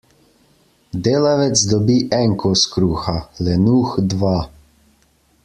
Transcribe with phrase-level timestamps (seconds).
[1.07, 3.15] Delavec dobi en kos kruha,
[3.45, 4.35] lenuh dva.